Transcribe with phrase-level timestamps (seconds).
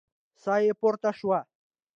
[0.43, 1.39] ساه يې پورته شوه.